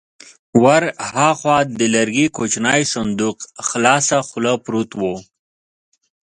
ور 0.63 0.83
هاخوا 1.11 1.57
د 1.79 1.81
لرګي 1.95 2.27
کوچينی 2.37 2.81
صندوق 2.93 3.37
خلاصه 3.67 4.17
خوله 4.27 4.53
پروت 4.63 4.91
و. 4.99 5.01